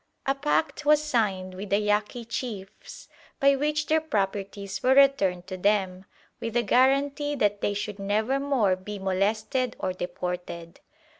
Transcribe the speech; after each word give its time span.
A 0.25 0.33
pact 0.33 0.83
was 0.83 0.99
signed 1.03 1.53
with 1.53 1.69
the 1.69 1.77
Yaqui 1.77 2.25
chiefs 2.25 3.07
by 3.39 3.55
which 3.55 3.85
their 3.85 4.01
properties 4.01 4.81
were 4.81 4.95
returned 4.95 5.45
to 5.45 5.57
them, 5.57 6.05
with 6.39 6.55
the 6.55 6.63
guarantee 6.63 7.35
that 7.35 7.61
they 7.61 7.75
should 7.75 7.99
never 7.99 8.39
more 8.39 8.75
be 8.75 8.97
molested 8.97 9.75
or 9.79 9.93
deported. 9.93 10.79